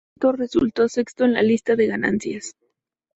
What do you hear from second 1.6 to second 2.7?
de ganancias.